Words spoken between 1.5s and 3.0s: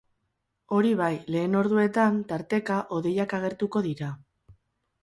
orduetan, tarteka,